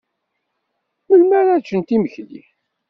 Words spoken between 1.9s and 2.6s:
imekli?